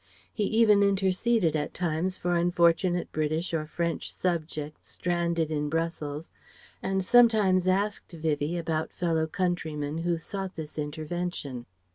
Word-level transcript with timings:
He 0.33 0.45
even 0.45 0.81
interceded 0.81 1.55
at 1.55 1.75
times 1.75 2.17
for 2.17 2.35
unfortunate 2.35 3.11
British 3.11 3.53
or 3.53 3.67
French 3.67 4.11
subjects, 4.11 4.89
stranded 4.89 5.51
in 5.51 5.69
Brussels, 5.69 6.31
and 6.81 7.05
sometimes 7.05 7.67
asked 7.67 8.11
Vivie 8.11 8.57
about 8.57 8.91
fellow 8.91 9.27
countrymen 9.27 9.99
who 9.99 10.17
sought 10.17 10.55
this 10.55 10.79
intervention. 10.79 11.67